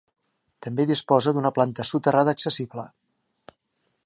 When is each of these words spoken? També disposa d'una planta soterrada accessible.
També 0.67 0.85
disposa 0.91 1.35
d'una 1.37 1.53
planta 1.59 1.87
soterrada 1.91 2.37
accessible. 2.39 2.89